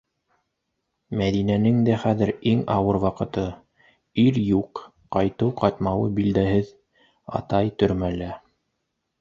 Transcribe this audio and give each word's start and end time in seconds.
Мәҙинәнең 1.19 1.75
дә 1.89 1.97
хәҙер 2.03 2.31
иң 2.53 2.63
ауыр 2.77 2.99
ваҡыты: 3.05 3.43
ир 4.25 4.41
юҡ, 4.47 4.83
ҡайтыу-ҡайтмауы 5.17 6.11
билдәһеҙ; 6.19 6.73
атай 7.43 7.75
төрмәлә. 7.85 8.33